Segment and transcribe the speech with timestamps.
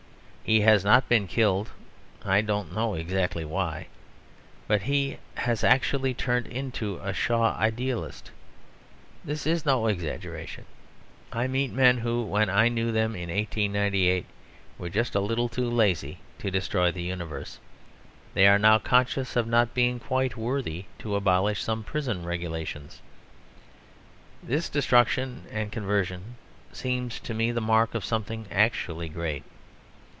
[0.43, 1.69] He has not been killed
[2.25, 3.87] (I don't know exactly why),
[4.67, 8.31] but he has actually turned into a Shaw idealist.
[9.23, 10.65] This is no exaggeration.
[11.31, 14.25] I meet men who, when I knew them in 1898,
[14.77, 17.57] were just a little too lazy to destroy the universe.
[18.33, 23.01] They are now conscious of not being quite worthy to abolish some prison regulations.
[24.43, 26.35] This destruction and conversion
[26.73, 29.43] seem to me the mark of something actually great.